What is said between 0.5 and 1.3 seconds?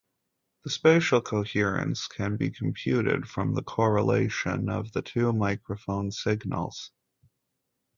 The spatial